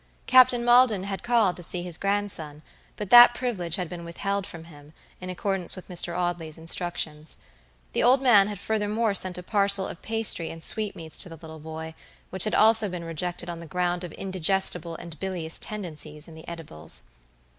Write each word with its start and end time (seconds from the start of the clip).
Captain 0.25 0.65
Maldon 0.65 1.03
had 1.03 1.21
called 1.21 1.55
to 1.55 1.61
see 1.61 1.83
his 1.83 1.95
grandson, 1.95 2.63
but 2.95 3.11
that 3.11 3.35
privilege 3.35 3.75
had 3.75 3.87
been 3.87 4.03
withheld 4.03 4.47
from 4.47 4.63
him, 4.63 4.93
in 5.19 5.29
accordance 5.29 5.75
with 5.75 5.89
Mr. 5.89 6.17
Audley's 6.17 6.57
instructions. 6.57 7.37
The 7.93 8.01
old 8.01 8.19
man 8.19 8.47
had 8.47 8.57
furthermore 8.57 9.13
sent 9.13 9.37
a 9.37 9.43
parcel 9.43 9.85
of 9.87 10.01
pastry 10.01 10.49
and 10.49 10.63
sweetmeats 10.63 11.21
to 11.21 11.29
the 11.29 11.35
little 11.37 11.59
boy, 11.59 11.93
which 12.31 12.45
had 12.45 12.55
also 12.55 12.89
been 12.89 13.03
rejected 13.03 13.47
on 13.47 13.59
the 13.59 13.67
ground 13.67 14.03
of 14.03 14.11
indigestible 14.13 14.95
and 14.95 15.19
bilious 15.19 15.59
tendencies 15.59 16.27
in 16.27 16.33
the 16.33 16.47
edibles. 16.47 17.03